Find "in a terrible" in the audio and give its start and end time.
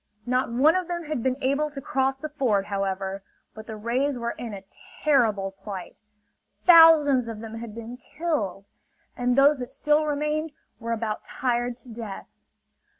4.31-5.51